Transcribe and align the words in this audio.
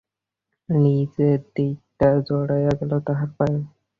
লেজের 0.69 1.39
দিকটা 1.55 2.09
জড়াইয়া 2.27 2.73
গেল 2.79 2.91
তাহার 3.07 3.29
পায়ে। 3.37 3.59